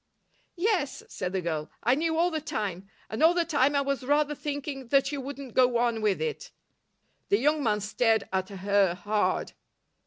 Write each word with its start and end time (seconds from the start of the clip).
"Yes," 0.57 1.03
said 1.09 1.31
the 1.31 1.41
girl. 1.43 1.69
"I 1.83 1.93
knew 1.93 2.17
all 2.17 2.31
the 2.31 2.41
time. 2.41 2.89
And 3.07 3.21
all 3.21 3.35
the 3.35 3.45
time 3.45 3.75
I 3.75 3.81
was 3.81 4.01
rather 4.03 4.33
thinking 4.33 4.87
that 4.87 5.11
you 5.11 5.21
wouldn't 5.21 5.53
go 5.53 5.77
on 5.77 6.01
with 6.01 6.19
it." 6.19 6.49
The 7.29 7.37
young 7.37 7.61
man 7.61 7.81
stared 7.81 8.27
at 8.33 8.49
her 8.49 8.95
hard. 8.95 9.53